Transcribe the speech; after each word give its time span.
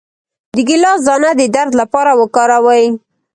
د 0.55 0.57
ګیلاس 0.67 0.99
دانه 1.07 1.31
د 1.39 1.41
درد 1.55 1.73
لپاره 1.81 2.11
وکاروئ 2.21 2.85